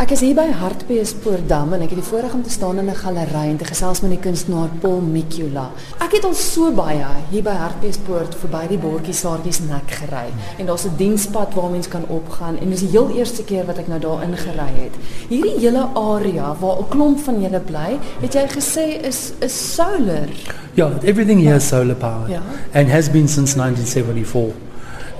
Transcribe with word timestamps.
Ek 0.00 0.14
is 0.14 0.22
hier 0.24 0.32
by 0.32 0.46
Hartbeespoortdam 0.56 1.74
en 1.76 1.82
ek 1.84 1.90
het 1.92 1.98
die 2.00 2.06
voorreg 2.06 2.32
om 2.32 2.40
te 2.40 2.48
staan 2.50 2.78
in 2.80 2.88
'n 2.88 2.94
galery 2.96 3.50
en 3.50 3.58
te 3.60 3.66
gesels 3.68 4.00
met 4.00 4.10
die 4.10 4.18
kunstenaar 4.18 4.70
Paul 4.80 5.00
Mikula. 5.00 5.72
Ek 6.00 6.12
het 6.16 6.24
al 6.24 6.32
so 6.34 6.72
baie 6.72 7.04
hier 7.30 7.42
by 7.42 7.52
Hartbeespoort 7.52 8.34
verby 8.34 8.62
die 8.68 8.78
bordjie 8.78 9.12
Saartjies 9.12 9.60
nek 9.60 9.90
gery 9.90 10.32
en 10.58 10.66
daar's 10.66 10.86
'n 10.86 10.96
dienspad 10.96 11.52
waar 11.54 11.70
mens 11.70 11.88
kan 11.88 12.04
opgaan 12.08 12.56
en 12.58 12.70
dis 12.70 12.80
die 12.80 12.88
heel 12.88 13.10
eerste 13.10 13.44
keer 13.44 13.66
wat 13.66 13.78
ek 13.78 13.88
nou 13.88 14.00
daar 14.00 14.22
ingery 14.22 14.72
het. 14.80 14.94
Hierdie 15.28 15.58
hele 15.58 15.86
area 15.94 16.56
waar 16.60 16.78
'n 16.80 16.88
klomp 16.88 17.18
van 17.18 17.42
julle 17.42 17.60
bly, 17.60 17.98
het 18.20 18.32
jy 18.32 18.46
gesê 18.48 19.04
is 19.04 19.32
is 19.40 19.74
solar. 19.74 20.28
Yeah, 20.74 20.92
everything 21.02 21.40
here 21.42 21.56
is 21.56 21.68
solar 21.68 21.96
power 21.96 22.28
Yeah. 22.28 22.42
and 22.72 22.88
has 22.88 23.10
been 23.10 23.28
since 23.28 23.54
1974. 23.54 24.54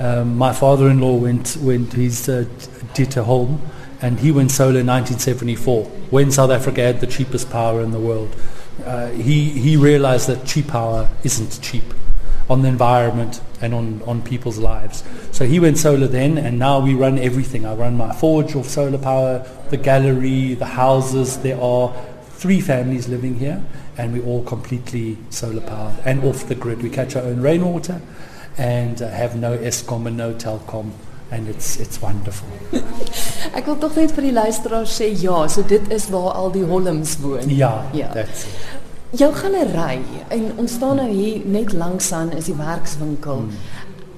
Um, 0.01 0.39
my 0.39 0.53
father-in-law 0.55 1.21
went 1.21 1.59
went 1.63 1.93
he's 1.93 2.29
uh, 2.29 2.45
a 3.17 3.23
home 3.23 3.59
and 4.03 4.21
he 4.21 4.31
went 4.33 4.51
solar 4.51 4.81
in 4.81 4.87
1974 4.87 5.85
when 6.11 6.31
South 6.31 6.51
Africa 6.51 6.83
had 6.83 7.01
the 7.01 7.07
cheapest 7.07 7.51
power 7.51 7.83
in 7.83 7.91
the 7.91 8.01
world. 8.01 8.35
Uh, 8.85 9.09
he 9.11 9.51
he 9.51 9.77
realized 9.77 10.29
that 10.29 10.47
cheap 10.47 10.69
power 10.69 11.09
isn't 11.23 11.61
cheap 11.63 11.85
on 12.49 12.63
the 12.63 12.69
environment 12.69 13.41
and 13.61 13.73
on, 13.73 14.03
on 14.03 14.21
people's 14.23 14.59
lives. 14.59 15.05
So 15.31 15.45
he 15.45 15.61
went 15.61 15.79
solar 15.79 16.09
then 16.09 16.37
and 16.37 16.59
now 16.59 16.81
we 16.81 16.95
run 16.95 17.17
everything. 17.19 17.65
I 17.65 17.75
run 17.75 17.97
my 17.97 18.13
forge 18.13 18.57
off 18.57 18.67
solar 18.67 18.99
power, 18.99 19.47
the 19.69 19.77
gallery, 19.77 20.55
the 20.55 20.67
houses. 20.67 21.39
There 21.39 21.61
are 21.61 21.95
three 22.25 22.61
families 22.61 23.07
living 23.09 23.37
here 23.37 23.63
and 23.97 24.13
we're 24.13 24.25
all 24.25 24.43
completely 24.43 25.19
solar 25.29 25.61
powered 25.61 25.95
and 26.05 26.25
off 26.25 26.49
the 26.49 26.57
grid. 26.57 26.83
We 26.83 26.91
catch 26.91 27.15
our 27.15 27.23
own 27.23 27.41
rainwater 27.41 28.01
and 28.59 29.01
uh, 29.01 29.09
have 29.09 29.37
no 29.37 29.57
Eskom 29.57 30.07
and 30.07 30.17
no 30.17 30.35
Telkom 30.35 30.93
and 31.31 31.49
it's, 31.49 31.77
it's 31.79 32.01
wonderful. 32.01 32.49
Ek 33.59 33.67
wil 33.67 33.79
tog 33.79 33.97
net 33.97 34.13
vir 34.17 34.23
die 34.29 34.33
luisteraars 34.35 34.95
sê 35.01 35.11
ja, 35.23 35.47
so 35.49 35.63
dit 35.63 35.91
is 35.95 36.09
waar 36.11 36.33
al 36.35 36.51
die 36.53 36.65
Holms 36.67 37.17
woon. 37.23 37.49
Yeah, 37.49 37.85
Ja. 37.95 38.13
that's 38.13 38.45
it. 38.45 38.69
Jou 39.19 39.33
galery 39.35 40.01
en 40.31 40.53
ons 40.63 40.73
staan 40.79 40.97
nou 41.01 41.09
hier 41.11 41.43
net 41.45 41.73
langs 41.75 42.13
aan 42.15 42.31
is 42.33 42.45
die 42.47 42.55
werkswinkel. 42.55 43.45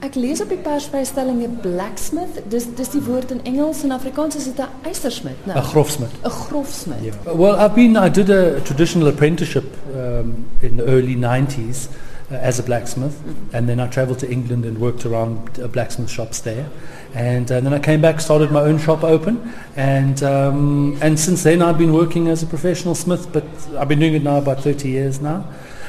Ek 0.03 0.17
lees 0.19 0.41
op 0.43 0.49
die 0.51 0.59
persvrystelling 0.59 1.41
'n 1.47 1.59
blacksmith. 1.63 2.43
Dis 2.51 2.67
dis 2.77 2.89
die 2.91 3.01
woord 3.07 3.31
in 3.31 3.41
Engels 3.45 3.85
en 3.85 3.93
Afrikaans 3.93 4.37
is 4.37 4.45
dit 4.45 4.59
'n 4.61 4.69
eystersmid, 4.89 5.37
né? 5.47 5.55
A 5.57 5.63
grofsmith. 5.63 6.11
'n 6.25 6.31
grofsmid. 6.31 7.01
Yeah. 7.03 7.15
Well, 7.37 7.55
I've 7.57 7.75
been, 7.75 7.97
I 7.97 8.09
did 8.11 8.29
a 8.31 8.61
traditional 8.65 9.09
apprenticeship 9.09 9.65
um, 9.95 10.45
in 10.61 10.77
the 10.77 10.85
early 10.85 11.15
90s 11.17 11.89
uh, 12.31 12.35
as 12.35 12.59
a 12.59 12.63
blacksmith, 12.63 13.21
and 13.53 13.69
then 13.69 13.81
I 13.81 13.89
traveled 13.89 14.19
to 14.21 14.31
England 14.31 14.65
and 14.65 14.79
worked 14.79 15.05
around 15.05 15.61
uh, 15.61 15.69
blacksmith 15.69 16.11
shops 16.11 16.41
there. 16.41 16.69
And, 17.15 17.51
uh, 17.51 17.61
then 17.61 17.75
I 17.75 17.79
came 17.79 18.01
back, 18.01 18.21
started 18.21 18.51
my 18.51 18.61
own 18.61 18.79
shop 18.79 19.05
open, 19.05 19.53
and, 19.77 20.23
um, 20.23 20.99
and 21.03 21.19
since 21.19 21.43
then 21.43 21.61
I've 21.61 21.79
been 21.79 21.93
working 21.93 22.29
as 22.29 22.43
a 22.43 22.47
professional 22.47 22.95
smith, 22.95 23.33
but 23.33 23.45
I've 23.77 23.89
been 23.89 24.01
doing 24.01 24.15
it 24.15 24.23
now 24.23 24.39
about 24.39 24.61
30 24.61 24.89
years 24.89 25.21
now. 25.21 25.47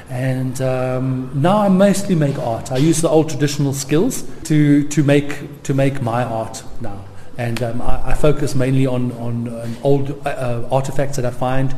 And 0.10 0.62
um, 0.62 1.32
now 1.34 1.60
I 1.60 1.70
mostly 1.70 2.14
make 2.14 2.38
art. 2.38 2.72
I 2.72 2.78
use 2.78 3.02
the 3.02 3.10
old 3.10 3.30
traditional 3.30 3.74
skills 3.74 4.24
to, 4.44 4.88
to, 4.90 5.04
make, 5.04 5.64
to 5.64 5.74
make 5.74 6.02
my 6.02 6.24
art 6.24 6.64
now 6.82 7.06
and 7.38 7.64
um, 7.64 7.82
I, 7.82 8.10
I 8.10 8.14
focus 8.14 8.56
mainly 8.56 8.86
on, 8.86 9.12
on, 9.14 9.48
on 9.48 9.78
old 9.84 10.12
uh, 10.26 10.30
uh, 10.30 10.68
artifacts 10.72 11.16
that 11.16 11.26
I 11.26 11.32
find, 11.32 11.76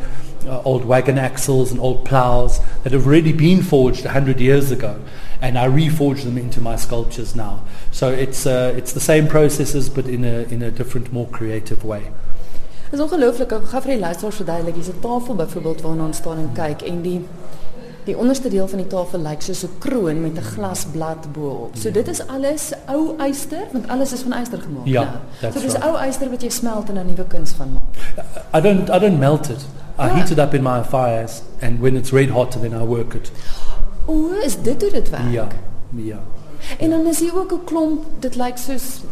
uh, 0.47 0.61
old 0.65 0.85
wagon 0.85 1.17
axles 1.17 1.71
and 1.71 1.79
old 1.79 2.03
plows 2.05 2.59
that 2.83 2.93
have 2.93 3.05
already 3.07 3.33
been 3.33 3.61
forged 3.61 4.05
100 4.05 4.39
years 4.39 4.71
ago, 4.71 4.95
and 5.41 5.57
I 5.57 5.67
reforge 5.67 6.23
them 6.23 6.37
into 6.37 6.61
my 6.61 6.75
sculptures 6.77 7.35
now. 7.35 7.59
So 7.91 8.09
it's, 8.09 8.45
uh, 8.45 8.73
it's 8.77 8.93
the 8.93 8.99
same 8.99 9.27
processes 9.27 9.89
but 9.89 10.05
in 10.07 10.23
a, 10.23 10.43
in 10.53 10.61
a 10.61 10.71
different, 10.71 11.11
more 11.13 11.27
creative 11.27 11.83
way. 11.83 12.03
Dis 12.91 12.99
ongelooflik. 13.01 13.51
Ek 13.51 13.65
gaan 13.71 13.81
vir 13.81 13.91
die 13.95 13.99
luisteraars 13.99 14.35
verduidelik. 14.39 14.75
Hier's 14.77 14.89
'n 14.93 14.99
tafel 15.01 15.35
byvoorbeeld 15.35 15.81
waarna 15.81 16.05
ons 16.05 16.17
staan 16.17 16.37
en 16.37 16.51
kyk 16.53 16.81
en 16.81 17.01
die 17.01 17.21
die 18.05 18.13
onderste 18.17 18.49
deel 18.49 18.67
van 18.67 18.77
die 18.77 18.87
tafel 18.87 19.19
lyk 19.19 19.41
soos 19.41 19.63
'n 19.65 19.69
kroon 19.79 20.21
met 20.21 20.37
'n 20.37 20.41
glasblad 20.53 21.31
bo-op. 21.33 21.75
So 21.75 21.91
dit 21.91 22.07
is 22.07 22.21
alles 22.27 22.71
ou 22.87 23.15
yster 23.27 23.65
want 23.71 23.87
alles 23.87 24.13
is 24.13 24.21
van 24.21 24.33
yster 24.41 24.61
gemaak. 24.61 24.85
Ja, 24.85 25.21
that's 25.41 25.55
So 25.55 25.61
dis 25.61 25.73
right. 25.73 25.85
ou 25.85 26.07
yster 26.07 26.29
wat 26.29 26.41
jy 26.41 26.49
smelt 26.49 26.89
en 26.89 26.97
'n 26.97 27.05
nuwe 27.05 27.25
kuns 27.27 27.51
van 27.51 27.73
maak. 27.73 28.25
I 28.53 28.61
don't, 28.61 28.89
I 28.89 28.99
don't 28.99 29.19
melt 29.19 29.49
it. 29.49 29.65
I 29.97 30.09
Ah. 30.09 30.15
heat 30.15 30.29
it 30.31 30.39
up 30.39 30.53
in 30.53 30.61
my 30.63 30.83
fires, 30.83 31.41
and 31.61 31.79
when 31.81 31.95
it's 31.95 32.11
red 32.11 32.29
hot, 32.29 32.51
then 32.61 32.73
I 32.73 32.83
work 32.85 33.13
it. 33.13 33.31
O, 34.07 34.31
is 34.43 34.57
dit 34.61 34.81
hoe 34.81 34.91
dit 34.91 35.09
werk? 35.09 35.31
Yeah, 35.31 35.47
yeah. 35.95 36.17
En 36.79 36.89
dan 36.89 37.07
is 37.07 37.19
hier 37.19 37.37
ook 37.37 37.51
'n 37.51 37.63
klomp, 37.65 38.03
dit 38.19 38.35
lyk 38.35 38.57
soos 38.57 39.03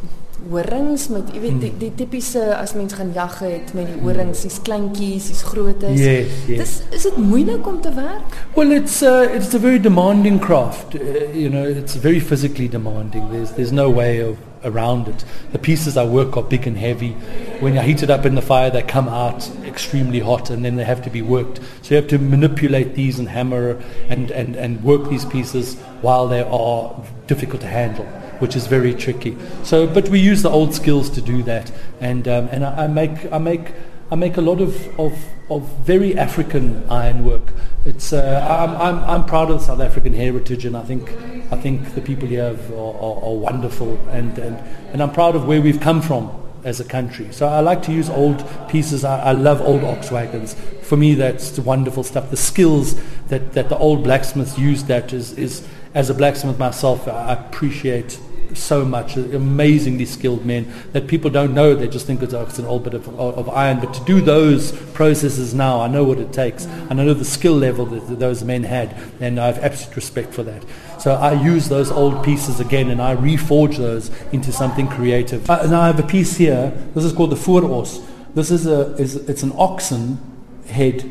horings 0.49 1.07
met 1.07 1.21
jy 1.33 1.39
weet 1.39 1.61
die, 1.61 1.71
die 1.77 1.91
tipiese 1.95 2.55
as 2.57 2.73
mens 2.73 2.93
gaan 2.93 3.11
jag 3.13 3.39
het 3.39 3.73
met 3.73 3.85
die 3.87 4.01
horings, 4.01 4.41
dis 4.41 4.61
kleintjies, 4.61 5.27
dis 5.27 5.41
grootes. 5.41 5.99
Yes, 5.99 6.27
yes. 6.47 6.57
Dis 6.57 6.81
is 6.91 7.01
dit 7.03 7.17
moeilik 7.17 7.67
om 7.67 7.81
te 7.81 7.93
werk? 7.93 8.35
Well, 8.55 8.71
it's 8.71 9.01
uh, 9.01 9.35
it's 9.35 9.53
a 9.53 9.59
very 9.59 9.79
demanding 9.79 10.39
craft. 10.39 10.95
Uh, 10.95 10.99
you 11.33 11.49
know, 11.49 11.63
it's 11.63 11.95
very 11.95 12.19
physically 12.19 12.67
demanding. 12.69 13.29
There's 13.31 13.51
there's 13.55 13.71
no 13.71 13.89
way 13.93 14.19
of 14.21 14.35
around 14.63 15.07
it. 15.07 15.25
The 15.51 15.59
pieces 15.59 15.97
I 15.97 16.05
work 16.05 16.37
are 16.37 16.43
big 16.43 16.67
and 16.67 16.77
heavy. 16.77 17.11
When 17.59 17.77
I 17.77 17.83
heat 17.83 18.03
it 18.03 18.09
up 18.09 18.25
in 18.25 18.35
the 18.35 18.41
fire, 18.41 18.69
they 18.69 18.81
come 18.81 19.07
out 19.07 19.49
extremely 19.63 20.19
hot, 20.19 20.49
and 20.49 20.63
then 20.63 20.75
they 20.75 20.83
have 20.83 21.01
to 21.03 21.09
be 21.09 21.21
worked. 21.21 21.59
So 21.81 21.95
you 21.95 22.01
have 22.01 22.09
to 22.09 22.17
manipulate 22.17 22.95
these 22.95 23.19
and 23.19 23.29
hammer 23.29 23.81
and 24.09 24.31
and 24.31 24.55
and 24.55 24.83
work 24.83 25.09
these 25.09 25.25
pieces 25.25 25.75
while 26.01 26.27
they 26.27 26.41
are 26.41 26.95
difficult 27.27 27.61
to 27.61 27.67
handle. 27.67 28.05
Which 28.39 28.55
is 28.57 28.67
very 28.67 28.93
tricky. 28.93 29.37
So, 29.63 29.87
but 29.87 30.09
we 30.09 30.19
use 30.19 30.41
the 30.41 30.49
old 30.49 30.73
skills 30.73 31.09
to 31.11 31.21
do 31.21 31.43
that, 31.43 31.71
and 32.01 32.27
um, 32.27 32.49
and 32.51 32.65
I, 32.65 32.85
I 32.85 32.87
make 32.87 33.31
I 33.31 33.37
make 33.37 33.71
I 34.11 34.15
make 34.15 34.37
a 34.37 34.41
lot 34.41 34.61
of, 34.61 34.99
of, 34.99 35.17
of 35.49 35.63
very 35.79 36.17
African 36.17 36.87
ironwork. 36.89 37.51
It's, 37.85 38.13
uh, 38.13 38.47
I'm, 38.47 38.75
I'm, 38.75 39.09
I'm 39.09 39.25
proud 39.25 39.49
of 39.49 39.59
the 39.59 39.65
South 39.65 39.79
African 39.79 40.13
heritage 40.13 40.65
and 40.65 40.77
I 40.77 40.83
think, 40.83 41.09
I 41.51 41.57
think 41.57 41.95
the 41.95 42.01
people 42.01 42.27
here 42.27 42.55
are, 42.71 42.75
are, 42.75 43.23
are 43.23 43.35
wonderful 43.35 43.97
and, 44.09 44.37
and, 44.37 44.57
and 44.91 45.01
I'm 45.01 45.11
proud 45.11 45.35
of 45.35 45.47
where 45.47 45.61
we've 45.61 45.79
come 45.79 46.01
from 46.01 46.31
as 46.63 46.79
a 46.79 46.85
country. 46.85 47.31
So 47.31 47.47
I 47.47 47.59
like 47.59 47.81
to 47.83 47.91
use 47.91 48.09
old 48.09 48.45
pieces. 48.69 49.03
I, 49.03 49.19
I 49.19 49.31
love 49.31 49.61
old 49.61 49.83
ox 49.83 50.11
wagons. 50.11 50.55
For 50.81 50.97
me, 50.97 51.13
that's 51.15 51.57
wonderful 51.59 52.03
stuff. 52.03 52.29
The 52.29 52.37
skills 52.37 52.95
that, 53.27 53.53
that 53.53 53.69
the 53.69 53.77
old 53.77 54.03
blacksmiths 54.03 54.57
used 54.57 54.87
that 54.87 55.13
is, 55.13 55.33
is, 55.37 55.67
as 55.93 56.09
a 56.09 56.13
blacksmith 56.13 56.57
myself, 56.57 57.07
I 57.07 57.33
appreciate 57.33 58.19
so 58.55 58.85
much, 58.85 59.15
amazingly 59.15 60.05
skilled 60.05 60.45
men 60.45 60.71
that 60.91 61.07
people 61.07 61.29
don't 61.29 61.53
know. 61.53 61.75
They 61.75 61.87
just 61.87 62.05
think 62.05 62.21
it's, 62.21 62.33
oh, 62.33 62.43
it's 62.43 62.59
an 62.59 62.65
old 62.65 62.83
bit 62.83 62.93
of, 62.93 63.07
of 63.19 63.49
iron. 63.49 63.79
But 63.79 63.93
to 63.93 64.03
do 64.05 64.21
those 64.21 64.71
processes 64.93 65.53
now, 65.53 65.81
I 65.81 65.87
know 65.87 66.03
what 66.03 66.19
it 66.19 66.33
takes. 66.33 66.65
And 66.65 66.99
I 66.99 67.05
know 67.05 67.13
the 67.13 67.25
skill 67.25 67.55
level 67.55 67.85
that, 67.87 68.19
those 68.19 68.43
men 68.43 68.63
had. 68.63 68.95
And 69.19 69.39
I 69.39 69.47
have 69.47 69.59
absolute 69.59 69.95
respect 69.95 70.33
for 70.33 70.43
that. 70.43 70.63
So 70.99 71.15
I 71.15 71.33
use 71.33 71.69
those 71.69 71.91
old 71.91 72.23
pieces 72.23 72.59
again 72.59 72.89
and 72.89 73.01
I 73.01 73.15
reforge 73.15 73.77
those 73.77 74.09
into 74.31 74.51
something 74.51 74.87
creative. 74.87 75.49
Uh, 75.49 75.65
now 75.67 75.81
I 75.81 75.87
have 75.87 75.99
a 75.99 76.07
piece 76.07 76.37
here. 76.37 76.71
This 76.93 77.03
is 77.03 77.13
called 77.13 77.31
the 77.31 77.35
Vooros. 77.35 78.05
This 78.33 78.51
is 78.51 78.65
a, 78.65 78.93
is, 78.95 79.15
it's 79.15 79.43
an 79.43 79.51
oxen 79.55 80.19
head 80.67 81.09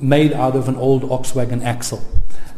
made 0.00 0.32
out 0.32 0.56
of 0.56 0.68
an 0.68 0.76
old 0.76 1.10
ox 1.10 1.34
wagon 1.34 1.62
axle. 1.62 2.02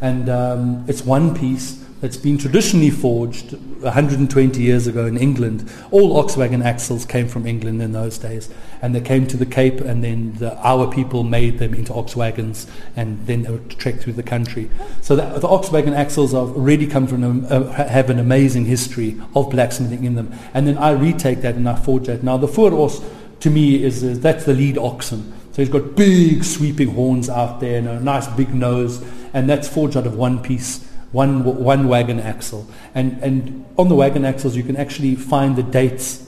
And 0.01 0.29
um, 0.29 0.85
it's 0.89 1.03
one 1.03 1.37
piece 1.37 1.85
that's 2.01 2.17
been 2.17 2.39
traditionally 2.39 2.91
forged 2.91 3.53
120 3.83 4.63
years 4.63 4.87
ago 4.87 5.07
in 5.07 5.17
England. 5.17 5.71
All 5.91 6.17
ox 6.17 6.37
wagon 6.37 6.63
axles 6.63 7.05
came 7.05 7.29
from 7.29 7.47
England 7.47 7.83
in 7.83 7.93
those 7.93 8.19
days. 8.19 8.49
And 8.81 8.95
they 8.95 9.01
came 9.01 9.27
to 9.27 9.37
the 9.37 9.47
Cape 9.47 9.81
and 9.81 10.05
then 10.05 10.35
the, 10.35 10.57
our 10.59 10.91
people 10.91 11.25
made 11.25 11.59
them 11.59 11.75
into 11.75 11.93
ox 11.93 12.15
wagons 12.15 12.69
and 12.95 13.27
then 13.27 13.43
they 13.43 13.51
would 13.51 13.71
trek 13.71 13.97
through 13.97 14.13
the 14.13 14.23
country. 14.23 14.71
So 15.01 15.17
the, 15.17 15.41
the 15.41 15.49
ox 15.49 15.71
wagon 15.71 15.95
axles 15.95 16.33
have 16.33 16.57
already 16.57 16.87
come 16.87 17.07
from, 17.07 17.25
um, 17.25 17.47
uh, 17.51 17.73
have 17.73 18.11
an 18.11 18.21
amazing 18.21 18.67
history 18.67 19.21
of 19.35 19.51
blacksmithing 19.51 20.05
in 20.05 20.15
them. 20.15 20.33
And 20.55 20.67
then 20.67 20.79
I 20.79 20.93
retake 20.93 21.41
that 21.43 21.57
and 21.57 21.69
I 21.69 21.75
forge 21.75 22.07
that. 22.07 22.23
Now 22.23 22.37
the 22.37 22.47
Vooros 22.47 23.05
to 23.41 23.51
me 23.51 23.83
is, 23.83 24.03
is 24.03 24.21
that's 24.21 24.45
the 24.45 24.55
lead 24.55 24.79
oxen. 24.79 25.33
So 25.53 25.63
he's 25.63 25.69
got 25.69 25.97
big 25.97 26.45
sweeping 26.45 26.95
horns 26.95 27.29
out 27.29 27.59
there 27.59 27.79
and 27.79 27.89
a 27.89 28.01
nice 28.01 28.29
big 28.29 28.55
nose, 28.55 29.03
and 29.33 29.51
that's 29.51 29.69
forged 29.69 29.97
out 29.97 30.07
of 30.07 30.15
one 30.15 30.41
piece, 30.41 30.88
one 31.13 31.45
one 31.45 31.89
wagon 31.89 32.21
axle. 32.21 32.67
And 32.95 33.19
and 33.23 33.65
on 33.77 33.89
the 33.89 33.95
wagon 33.95 34.25
axles 34.25 34.57
you 34.57 34.63
can 34.63 34.77
actually 34.77 35.15
find 35.15 35.57
the 35.57 35.63
dates 35.63 36.25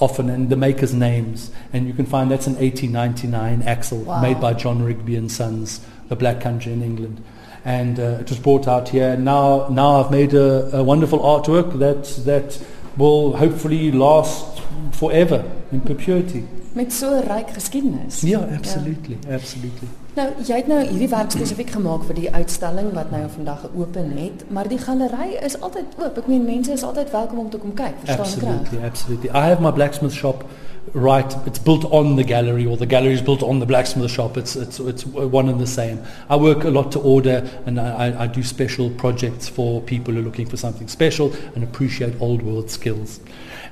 often 0.00 0.30
and 0.30 0.48
the 0.48 0.56
makers' 0.56 0.94
names, 0.94 1.50
and 1.74 1.86
you 1.86 1.92
can 1.92 2.06
find 2.06 2.30
that's 2.30 2.46
an 2.46 2.54
1899 2.56 3.62
axle 3.68 3.98
Wow. 3.98 4.22
made 4.22 4.40
by 4.40 4.54
John 4.54 4.82
Rigby 4.82 5.14
and 5.14 5.30
Sons, 5.30 5.80
the 6.08 6.16
Black 6.16 6.40
Country 6.40 6.72
in 6.72 6.82
England. 6.82 7.22
And 7.66 8.00
uh, 8.00 8.18
it 8.20 8.30
was 8.30 8.38
brought 8.38 8.66
out 8.66 8.88
here. 8.88 9.14
Now, 9.18 9.68
now 9.68 10.02
I've 10.02 10.10
made 10.10 10.32
a, 10.32 10.78
a 10.78 10.82
wonderful 10.82 11.18
artwork 11.18 11.78
that 11.78 12.04
that 12.24 12.58
will 12.96 13.36
hopefully 13.36 13.92
last 13.92 14.59
forever 14.90 15.44
in 15.70 15.80
perpetuity. 15.80 16.42
Met 16.72 16.92
so 16.92 17.14
'n 17.14 17.26
ryk 17.26 17.50
geskiedenis. 17.50 18.20
Yeah, 18.20 18.56
absolutely, 18.56 19.18
absolutely. 19.30 19.88
Nou, 20.14 20.28
jy 20.46 20.56
het 20.56 20.66
nou 20.66 20.80
hierdie 20.86 21.08
werk 21.08 21.30
spesifiek 21.30 21.70
gemaak 21.70 22.04
vir 22.04 22.14
die 22.14 22.30
uitstalling 22.34 22.92
wat 22.92 23.10
nou 23.10 23.28
vandag 23.34 23.60
geopen 23.60 24.10
het, 24.16 24.44
maar 24.48 24.68
die 24.68 24.78
galery 24.78 25.38
is 25.42 25.60
altyd 25.60 25.84
oop. 25.98 26.18
Ek 26.18 26.26
meen 26.26 26.44
mense 26.44 26.72
is 26.72 26.82
altyd 26.82 27.10
welkom 27.10 27.38
om 27.38 27.50
te 27.50 27.58
kom 27.58 27.74
kyk, 27.74 27.94
verstaan 28.04 28.26
reg? 28.26 28.60
Absolutely, 28.60 28.86
absolutely. 28.86 29.28
I 29.28 29.46
have 29.48 29.62
my 29.62 29.72
blacksmith 29.72 30.12
shop 30.12 30.44
right. 30.92 31.46
It's 31.46 31.58
built 31.58 31.84
on 31.86 32.16
the 32.16 32.24
gallery, 32.24 32.66
or 32.66 32.76
the 32.76 32.86
gallery 32.86 33.12
is 33.12 33.22
built 33.22 33.42
on 33.42 33.58
the 33.58 33.66
blacksmith 33.66 34.10
shop. 34.10 34.36
It's 34.36 34.56
it's 34.56 34.80
it's 34.80 35.06
one 35.06 35.48
and 35.48 35.60
the 35.60 35.66
same. 35.66 36.02
I 36.28 36.36
work 36.36 36.64
a 36.64 36.70
lot 36.70 36.92
to 36.92 37.00
order, 37.00 37.48
and 37.66 37.80
I, 37.80 38.24
I 38.24 38.26
do 38.26 38.42
special 38.42 38.90
projects 38.90 39.48
for 39.48 39.80
people 39.80 40.14
who 40.14 40.20
are 40.20 40.22
looking 40.22 40.46
for 40.46 40.56
something 40.56 40.88
special 40.88 41.32
and 41.54 41.64
appreciate 41.64 42.20
old 42.20 42.42
world 42.42 42.70
skills. 42.70 43.20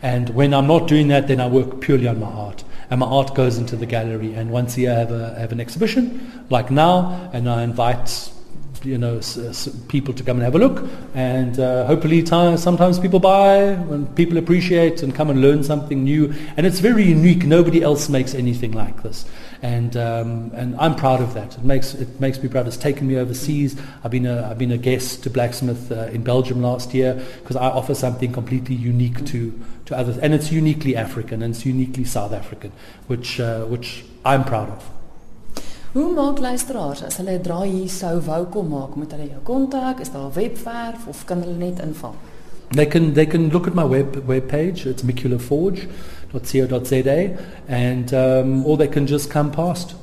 And 0.03 0.31
when 0.31 0.55
I'm 0.55 0.67
not 0.67 0.87
doing 0.87 1.09
that, 1.09 1.27
then 1.27 1.41
I 1.41 1.49
work 1.49 1.81
purely 1.81 2.07
on 2.07 2.21
my 2.21 2.27
art. 2.27 2.65
And 2.91 3.01
my 3.01 3.07
art 3.07 3.35
goes 3.35 3.59
into 3.59 3.77
the 3.77 3.87
gallery. 3.87 4.33
And 4.35 4.51
once 4.51 4.77
a 4.77 4.83
year, 4.83 4.93
I 4.93 4.95
have, 4.95 5.11
a, 5.11 5.35
I 5.37 5.41
have 5.41 5.53
an 5.53 5.61
exhibition, 5.61 6.47
like 6.51 6.71
now, 6.71 7.31
and 7.33 7.49
I 7.49 7.63
invite 7.63 8.31
you 8.85 8.99
know, 8.99 9.19
s- 9.19 9.37
s- 9.39 9.69
people 9.89 10.15
to 10.15 10.23
come 10.23 10.37
and 10.37 10.45
have 10.45 10.55
a 10.55 10.59
look. 10.59 10.89
And 11.15 11.59
uh, 11.59 11.87
hopefully, 11.87 12.23
time, 12.23 12.57
sometimes 12.57 12.99
people 12.99 13.21
buy 13.21 13.57
and 13.57 14.15
people 14.17 14.39
appreciate 14.39 15.03
and 15.03 15.15
come 15.15 15.31
and 15.31 15.41
learn 15.41 15.63
something 15.65 16.05
new. 16.05 16.33
And 16.57 16.67
it's 16.67 16.81
very 16.81 17.05
unique. 17.05 17.45
Nobody 17.45 17.83
else 17.83 18.09
makes 18.09 18.35
anything 18.35 18.73
like 18.73 19.03
this. 19.03 19.25
And 19.61 19.97
um, 19.97 20.53
and 20.55 20.77
I'm 20.77 20.95
proud 20.95 21.21
of 21.21 21.35
that. 21.35 21.57
It 21.57 21.65
makes 21.65 21.95
it 21.95 22.21
makes 22.21 22.41
me 22.43 22.49
proud. 22.49 22.69
It's 22.69 22.77
taken 22.77 23.09
me 23.09 23.17
overseas. 23.17 23.77
I've 24.05 24.11
been 24.13 24.27
a 24.27 24.49
I've 24.49 24.59
been 24.59 24.71
a 24.71 24.79
guest 24.79 25.25
to 25.25 25.31
Blacksmith 25.31 25.91
uh, 25.91 26.07
in 26.13 26.23
Belgium 26.23 26.63
last 26.63 26.95
year 26.95 27.15
because 27.41 27.57
I 27.57 27.67
offer 27.67 27.95
something 27.95 28.33
completely 28.33 28.77
unique 28.77 29.25
to 29.27 29.53
to 29.87 29.97
others, 29.97 30.17
and 30.19 30.33
it's 30.33 30.53
uniquely 30.53 30.95
African 30.95 31.43
and 31.43 31.55
it's 31.55 31.67
uniquely 31.67 32.05
South 32.05 32.33
African, 32.33 32.71
which 33.09 33.41
uh, 33.41 33.65
which 33.65 34.05
I'm 34.25 34.45
proud 34.45 34.69
of. 34.71 34.98
Hoe 35.99 36.15
maak 36.15 36.39
luisteraars 36.39 37.03
as 37.03 37.17
hulle 37.19 37.35
'n 37.39 37.43
draai 37.43 37.69
hier 37.69 37.89
sou 37.91 38.21
wou 38.27 38.45
kom 38.55 38.69
maak? 38.71 38.95
Moet 38.95 39.13
hulle 39.13 39.29
jou 39.31 39.41
kontak? 39.43 40.01
Is 40.01 40.11
daar 40.15 40.31
'n 40.31 40.35
webwerf 40.35 41.07
of 41.09 41.25
kan 41.25 41.43
hulle 41.43 41.57
net 41.57 41.79
inval? 41.87 42.15
They 42.71 42.87
can 42.87 43.13
they 43.13 43.27
can 43.27 43.51
look 43.51 43.67
at 43.67 43.75
my 43.75 43.85
web 43.85 44.17
web 44.27 44.49
page. 44.49 44.87
It's 44.87 45.03
miculaforge.co.za, 45.03 47.31
and 47.69 48.13
um, 48.13 48.67
or 48.67 48.77
they 48.77 48.89
can 48.89 49.07
just 49.07 49.31
come 49.31 49.51
past. 49.51 49.95